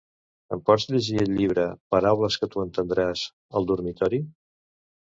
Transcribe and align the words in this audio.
Em 0.55 0.61
pots 0.69 0.85
llegir 0.93 1.19
el 1.25 1.29
llibre 1.35 1.67
"Paraules 1.97 2.41
que 2.45 2.51
tu 2.57 2.65
entendràs" 2.67 3.31
al 3.61 3.71
dormitori? 3.75 4.27